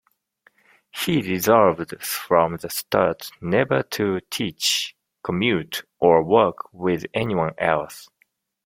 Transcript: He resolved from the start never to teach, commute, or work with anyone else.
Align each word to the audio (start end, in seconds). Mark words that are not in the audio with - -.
He 0.89 1.21
resolved 1.21 2.03
from 2.03 2.55
the 2.57 2.71
start 2.71 3.29
never 3.39 3.83
to 3.83 4.19
teach, 4.31 4.95
commute, 5.23 5.83
or 5.99 6.23
work 6.23 6.73
with 6.73 7.05
anyone 7.13 7.53
else. 7.59 8.09